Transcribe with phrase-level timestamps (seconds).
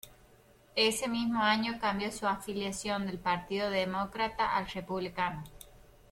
[0.75, 5.43] Ese mismo año, cambió su afiliación del Partido Demócrata al Republicano.